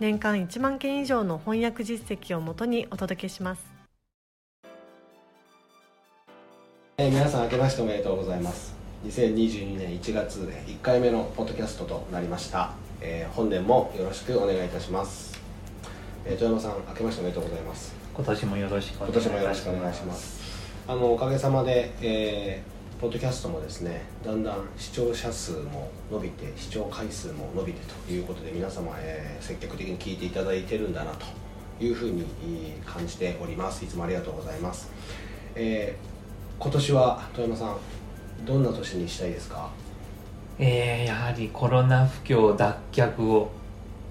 [0.00, 3.66] 年間1万件以上の翻訳実績をもとにお届けします。
[6.98, 8.74] えー、皆さん明けましておめでとうございます。
[9.06, 15.40] 2022年1月1回目のポッドキャストとなりました、えー、本年もよろしくお願いいたします、
[16.24, 17.94] えー、豊山さん明けましておめでとうございます。
[18.14, 19.28] 今年もよろしくお願いします。
[19.28, 20.38] 今年もよろしくお願いします。
[20.86, 31.24] あのおかげさまで、えー、ポッドキャストもですねだんだん視聴者数も伸びて視聴回数も伸びてということで皆様、えー、積極的に聞いていただいてるんだなと
[31.80, 32.24] いうふうに
[32.84, 33.84] 感じております。
[33.84, 34.90] いつもありがとうございます、
[35.54, 37.76] えー、今年は富山さん
[38.44, 39.70] どんな年にしたいですか？
[40.58, 43.52] えー、やはりコロナ不況脱却を、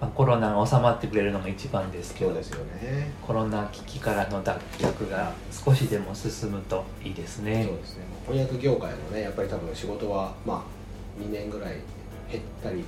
[0.00, 3.12] まあ、コロナが収まってくれるのが一番ですけどそうですよね。
[3.20, 7.64] コロナ危機からの脱却が少しでも進むといいですね。
[7.68, 8.04] そうですね。
[8.26, 11.74] 翻訳業界もねやっぱり多分仕事はまあ2年ぐらい
[12.30, 12.82] 減ったりっ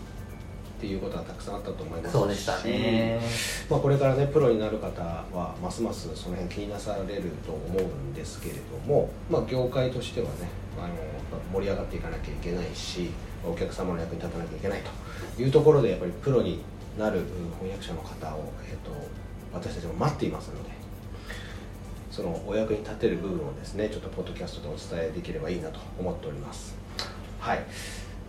[0.80, 2.12] ていうことはたくさんあったと思いますし。
[2.12, 3.20] そうでしたね。
[3.68, 10.94] まあ、これからねプロになる方はますますその辺気になされると思うんですけれども、まあ、業界としてはねあの
[11.52, 13.10] 盛り上がっていかなきゃいけないし
[13.44, 14.80] お客様の役に立たなきゃいけない
[15.36, 16.62] というところでやっぱりプロに
[16.98, 17.20] なる
[17.58, 18.90] 翻訳者の方を、えー、と
[19.52, 20.70] 私たちも待っていますので
[22.10, 26.74] そのお役に立てる部分をですねちょっとポッドキャストでお伝えできればいいなと思っております。
[27.40, 27.64] はい。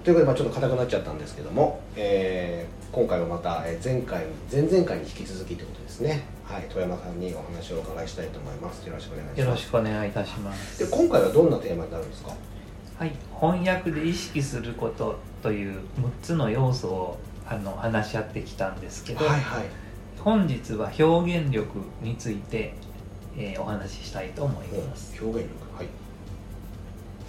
[0.03, 6.23] ということで、まあ、ちょっと硬くなっちゃったんですけども、えー今回はまたえー前回前々回に引き続きということですね。
[6.45, 6.64] はい。
[6.69, 8.85] 富山さんにお話をお伺いしたいと思います。
[8.88, 9.40] よろしくお願いします。
[9.41, 10.79] よろしくお願いいたします。
[10.90, 12.34] で今回はどんなテーマになるんですか？
[13.00, 13.12] はい。
[13.40, 15.79] 翻訳で意識することという6
[16.22, 19.63] つの要素をあの話し合ってきたんですけど、はいはい。
[20.19, 22.73] 本日は表現力について、
[23.37, 25.13] えーお話ししたいと思います。
[25.21, 25.77] 表現力。
[25.77, 25.87] はい。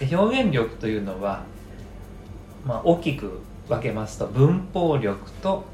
[0.07, 1.45] で表現力というのは、
[2.67, 5.65] まあ、大きく分けますと文法力と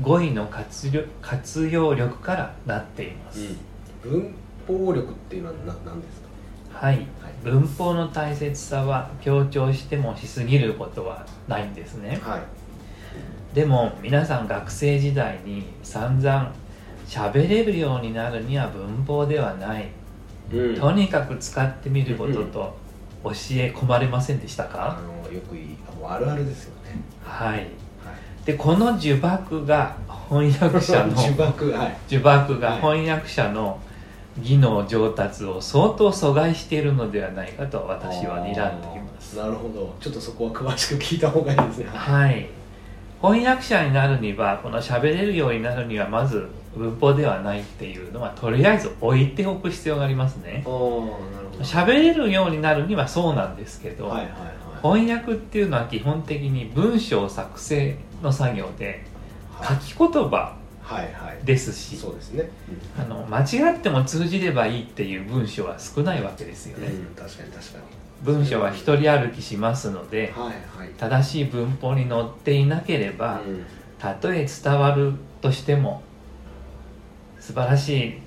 [0.00, 3.54] 語彙の活用活用力からなっています、
[4.02, 4.34] 文
[4.66, 6.20] 法力っていうのはな何です
[6.72, 6.86] か？
[6.86, 6.96] はい。
[6.96, 7.06] はい。
[7.42, 12.20] 文法の大切さは強調してもしすぎることはないんですね。
[12.22, 12.42] はい
[13.54, 16.52] でも皆さん学生時代に散々
[17.06, 19.88] 喋れるようになるには文法ではない。
[20.52, 20.76] うん。
[20.76, 22.76] とにかく使ってみることと
[23.24, 25.76] 教え込まれませんでしたあか、のよくいい
[26.06, 27.00] あるあるですよね。
[27.24, 27.58] はい。
[27.58, 27.66] はい。
[28.44, 29.96] でこの呪縛が
[30.28, 31.44] 翻訳者の 呪縛
[31.78, 31.96] はい。
[32.10, 32.80] 呪縛がはい。
[32.80, 33.78] 翻訳者の
[34.38, 39.36] 技能上達を相当阻害しているのではないかと私は睨んでいます。
[39.38, 39.94] なるほど。
[40.00, 41.86] ちょっとそこは詳しく聞いた方がいいですね。
[41.92, 42.46] はい
[43.20, 50.64] 翻訳者になるにはこの喋れるようになるにはまず文法ではないっていうのはとりあえず置いておく必要がありますね。
[51.60, 55.06] 喋れるようになるにはそうなんですけど、はいはいはい。
[55.06, 59.04] 翻訳っていうのは基本的に文章作成の作業で
[59.60, 61.44] 書き言葉はいはい。
[61.44, 62.48] ですしそうですね。
[62.98, 67.78] あの間違っても通じればいいっていう文章は少ないわけですようん、ね、うん、確かに確か
[68.22, 70.88] 文章は一人歩きしますのでにはいはい。
[70.98, 73.64] 正しい文法に載っていなければうん。
[73.98, 76.02] たとえ伝わるとしても
[77.40, 78.18] 素晴らしい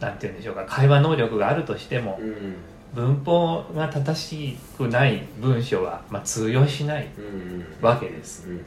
[0.00, 2.54] なんて言うんでしょうか会話能力があるとしてもうん。
[2.94, 7.64] 文法が正しくない文章は、まあ、通用しないうんうん。
[7.82, 8.48] わけです。
[8.48, 8.62] うんうん。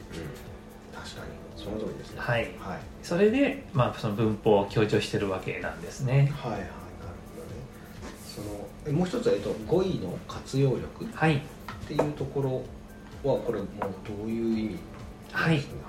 [0.94, 1.32] 確かに。
[1.56, 2.20] その通りですね。
[2.20, 2.42] はい。
[2.60, 2.78] はい。
[3.02, 6.32] それで、まあ、その文法を強調してるわけなんですね。
[6.36, 6.60] はいはい
[8.34, 8.46] その
[8.86, 11.42] えもう一つは、えっと、語彙の活用力っはい。
[11.88, 13.68] ていうところはこれもう
[14.06, 14.78] どういう意味
[15.34, 15.80] なんですかね？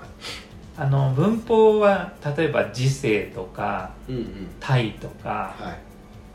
[0.77, 4.47] あの文法は例えば時制とかはい、うんうん。
[4.59, 5.79] 体とか、はい。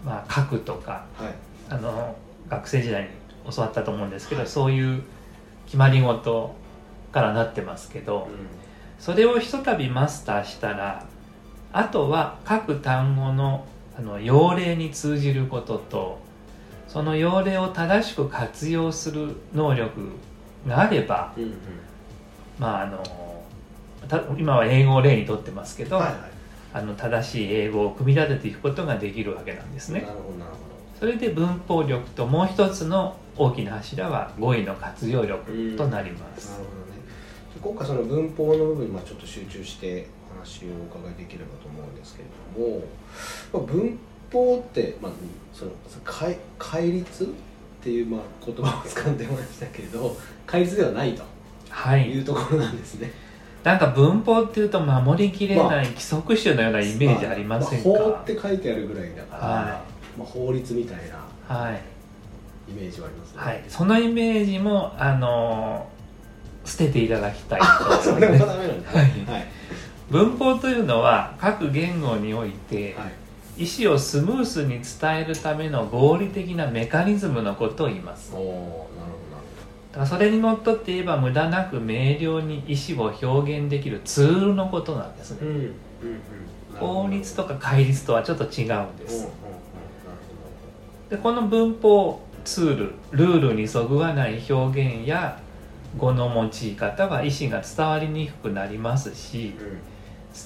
[0.05, 1.35] まあ、書くとかはい。
[1.69, 2.15] あの
[2.49, 3.09] 学生時代に
[3.53, 4.49] 教わったと思うんですけど、はい。
[4.49, 5.03] そういう
[5.65, 6.55] 決まり事
[7.11, 11.07] からなってますけど、うそれをひとたびマスターしたら
[11.73, 13.67] あとは各単語の
[13.99, 16.19] あの用例に通じることと
[16.89, 20.13] その用例を正しく活用する能力
[20.67, 21.55] があればんうん。
[22.59, 23.03] まああの
[24.09, 26.15] た今は英語を例にとってますけど、はいはい。
[26.75, 30.03] あの正しい英語を組み立てていくことができるわけなんですね。
[30.03, 30.57] なるほどなるほ
[30.99, 36.49] それで文法力ともう一つの大きな柱は語彙の活用力となります。
[36.49, 36.97] どなるほどね。
[37.61, 42.83] 今回その文法の部分にまあちょっと集中してお話をお伺いできればと思うんですけれども、
[43.53, 43.99] まあ、文
[44.33, 45.13] 法って、まあ、
[45.53, 45.71] その
[46.05, 47.27] 戒戒律っ
[47.83, 50.17] ていうまあ言葉を掴んでましたけど
[50.47, 51.23] 戒律ではないと
[51.71, 52.11] はい。
[52.11, 53.11] いうところなんですね。
[53.63, 59.85] なんか文法っていうと守りきれない規則集のようなイメージありませんか、まあ法って書いてあるぐらいだから、は
[60.17, 61.81] まあ、法律みたいなはい、
[62.71, 63.41] イメージはありますね。
[63.41, 65.89] はい、そのイメージもあの
[66.65, 69.01] 捨てていただきたいあ そとれもダメなんだ、はい。
[69.01, 69.47] はい
[70.11, 73.07] 文法というのは各言語においては
[73.57, 78.33] い、意思をスムースに伝えるための合理的なメカニズムのことを言います。
[78.35, 78.59] おなるほ
[79.95, 85.39] どなるそれにのっとって言えば無駄なく明瞭に意思を表現できるツールのことなんですね。
[85.43, 85.73] うんうんうん。
[86.79, 89.29] 法律とか戒律とはちょっと違うんです。
[91.11, 95.41] でこの文法ツールルールにそぐわない表現や
[95.97, 99.96] 語の用い方は意思が伝わりにくくなりますしうん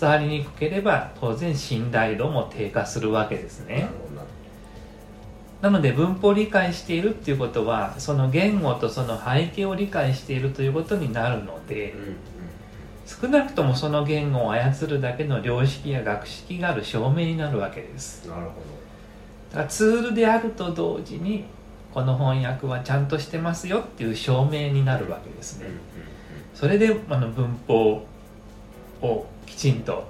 [0.01, 3.89] 伝わりにくければ当然信頼度も低下するわけですね。
[5.61, 11.93] なので文法を理解しているっていうことはその言語とその背景を理解しているということになるので
[13.05, 18.23] 少なくともその言語を操るだけの良識や学識がある証明になるわけです。
[18.27, 18.53] うんなるほ
[19.51, 21.45] だからツールであると同時に
[21.93, 25.73] この翻訳はちゃんとしてますよっていう証明になるわけですどね
[26.55, 28.07] それであの文法
[29.02, 30.06] をきちんと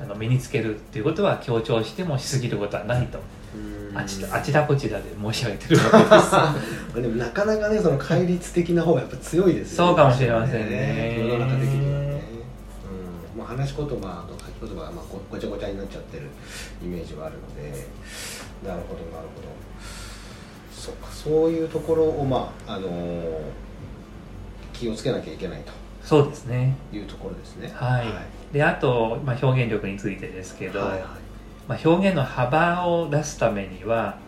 [0.00, 3.18] あの身につけるっていうことは強調してもしすぎることはないと。
[3.54, 3.98] うん。
[3.98, 7.00] あちあちらこちらで申し上げてるわけです。
[7.02, 11.16] でもなかなかねその戒律的な方がやっぱ強いですよそうかもしれませんね。
[11.28, 12.22] 世の中的にはね、
[13.34, 13.38] うん。
[13.38, 13.98] まあ、話し言葉と
[14.38, 16.24] 書き言葉がまあごごちゃごちゃになっちゃってる
[16.82, 17.86] イメージはあるので。
[18.66, 19.48] なるほどなるほど。
[20.72, 23.30] そうかそういうところをまああのー
[24.72, 25.62] 気をつけなきゃいけない
[26.04, 26.76] そうですね。
[26.90, 27.72] というところですね。
[27.74, 28.06] はい。
[28.52, 31.00] であと、まあ、表現力についてですけど、はいはい。
[31.68, 34.18] まあ、表現の幅を出すためには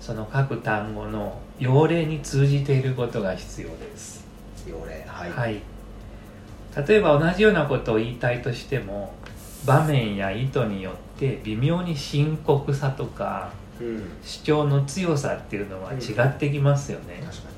[0.00, 4.26] その各単語の用例に通じていることが必要です。
[4.68, 5.62] 用例はい、はい、
[6.88, 9.14] 例えば同じようなことを言いたいとしても
[9.64, 14.10] 場面や意図によって微妙に深刻さとかうん。
[14.22, 17.48] 主張の強さっていうのは違ってきますよね、確か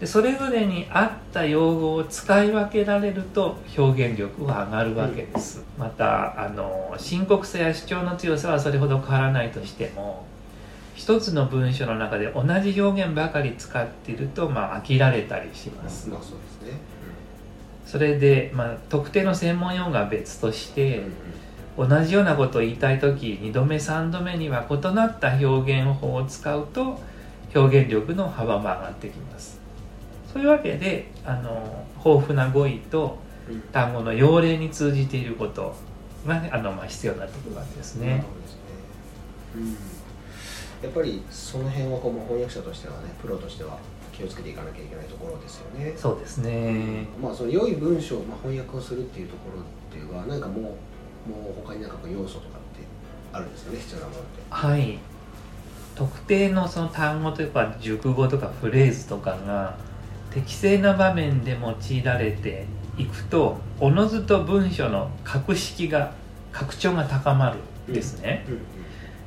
[0.00, 10.24] でそれぞれに合った用語を使い分けられると表現力は上がるわけです、またあの深刻さや主張の強さはそれほど変わらないとしても
[10.94, 16.08] 一つの文章の中で同じ表現ばかり使っていると、まあ、飽きられたりします。
[16.08, 16.80] にまあそうですね。
[17.86, 20.98] それで、まあ、特定の専門用語は別としうんて
[21.78, 21.88] うん。
[21.88, 27.00] 同じようなことを言いたい時2度目3度目には異なった表現法を使うと
[27.54, 29.59] 表現力の幅も上がってきます
[30.32, 33.18] そういうわけであの豊富な語彙と
[33.48, 33.60] うん。
[33.72, 35.74] 単語の用例に通じていること
[36.26, 38.22] が、ね、あのまあ必要になってくるわけですね。
[40.82, 43.78] やっぱりその辺はこう翻訳者としてはねプロとしては
[44.12, 45.94] 気をつけていかなきゃいけないところですよね。
[45.96, 47.06] そうですね。
[47.20, 50.70] まあその良い文章、まあ、翻訳をするっていうところっていうのは何かもうも
[51.50, 52.84] う他に何かこう要素とかって
[53.32, 53.78] あるんですかね？
[53.78, 54.28] 必要なものって。
[54.48, 54.98] はい。
[55.96, 59.76] 特定のその単語というか熟語とかフレーズとかが
[60.30, 62.66] 適正な場面で用いられて
[62.96, 66.12] いくとおのずと文章の格式が
[66.52, 67.50] 格調が高ま
[67.86, 68.60] るんですね、うん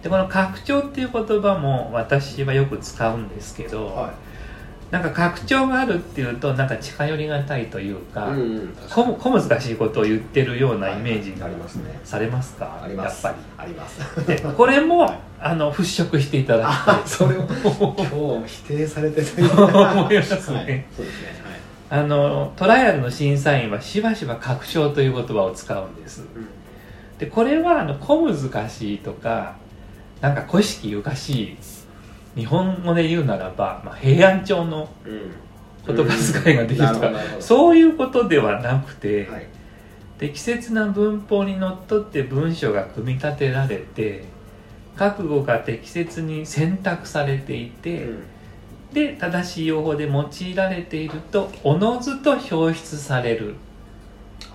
[0.03, 4.13] でこの拡張っていう言葉も私はよく使うんですけど、は
[4.93, 9.15] なんか拡張があるっていうとなんか近寄りがたいというか、いうんうん確かに。
[9.17, 11.99] 小小難しいことを言ってるようなイメージがありますね。
[12.03, 12.79] されますか？
[12.83, 13.25] あります。
[13.25, 13.99] やっぱあります。
[14.55, 16.95] これも、はいあの払拭していただきたい。
[16.95, 20.57] あそれを今日否定されてる思いますね。
[20.57, 21.43] はい、そうですね。
[21.89, 26.21] あのトライアルの審査員はしばしば拡張という言葉を使うんです。
[26.21, 26.27] は
[27.17, 29.55] い、でこれはあの小難しいとか
[30.21, 31.57] なんか古式ゆかしい
[32.35, 35.31] 日本語で言うならば、まあ、平安朝のうん。
[35.85, 36.99] 言葉遣いができるとか、うん。
[36.99, 37.41] なるほどなるほど。
[37.41, 39.47] そういうことではなくて、はい。
[40.17, 44.23] 適切な文法にのっとって文章が組み立てられて
[44.95, 48.23] 覚悟が適切に選択されていて、うん。
[48.93, 53.55] で正しい用法で用いられているとおのずと表出される。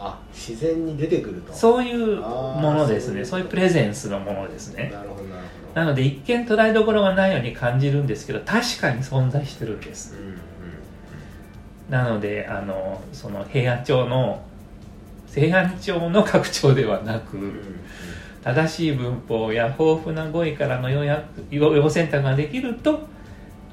[0.00, 1.52] あ自然に出てくると。
[1.52, 3.24] そういうものですね。
[3.24, 4.90] そういうプレゼンスのものですね。
[4.92, 5.47] なるほどなるほ
[5.78, 10.16] なので一見捉えどころがないように感じるんですけど確かに存在してるんです。
[11.88, 14.42] なのであのその平安朝の
[15.32, 17.38] 平安朝の拡張ではなく、
[18.42, 23.06] 正しい文法や豊富な語彙からの要選択ができると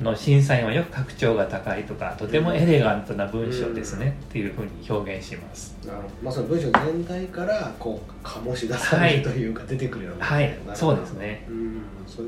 [0.02, 5.75] の審査員はよく格調が高いとかとてもエレガントな文章ですねっていうふうに表現します。
[5.86, 6.10] なるほど。
[6.24, 10.58] まあその文章全体からこう醸し出されるというか、出てくるようなはい。
[10.74, 11.48] そうですね。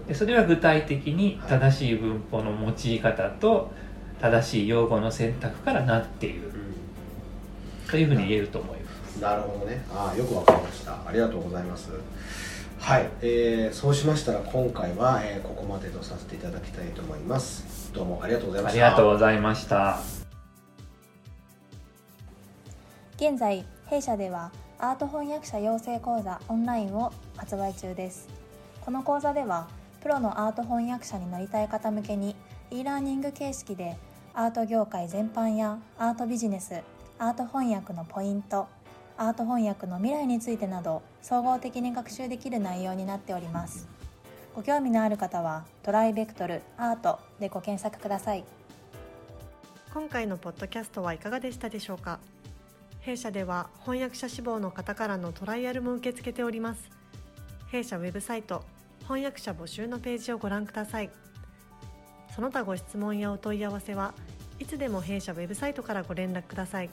[0.07, 3.71] でそれは具体的に正しい文法の用い方と
[4.21, 6.47] 正しい用語の選択からなっている。
[6.47, 9.19] うというふうに言えると思います。
[9.19, 9.83] んなるほどね。
[9.91, 10.93] ああよくわかりました。
[10.93, 11.89] ありがとうございます
[12.87, 17.91] はい、えー、そうしましたら今回は、えーここまでとさせていただきたいと思います。
[17.93, 18.85] どうもありがとうございました。
[18.85, 19.99] ありがとうございました。
[23.17, 28.29] 現在弊社ではアート翻訳者養成講座オンラインを発売中です。
[28.79, 29.67] この講座では
[30.01, 32.37] プロのアート翻訳者になりたい方向けに
[32.71, 33.97] e ラーニング形式で
[34.33, 36.81] アート業界全般やアートビジネス
[37.19, 38.69] アート翻訳のポイント
[39.17, 43.87] アート翻訳の未来についてなど総合的に学習できる内容になっております。
[44.55, 48.43] ご興味のある方はトライベクトルアートでご検索ください。
[49.93, 52.19] 今回のポッドキャストはいかがでしたでしょうか？
[53.01, 56.89] 弊社では翻訳者志望の方からのトライアルも受け付けております。
[57.71, 58.63] 弊社ウェブサイト
[59.03, 61.09] 翻訳者募集のページをご覧ください。
[62.35, 64.13] その他ご質問やお問い合わせは
[64.59, 66.89] いつでも弊社ウェブサイトからご連絡ください。